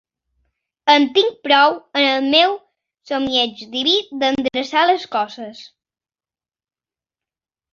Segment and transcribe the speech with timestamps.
[0.93, 2.55] En tinc prou, en el meu
[3.09, 3.93] somieig diví,
[4.25, 5.63] d'endreçar les coses.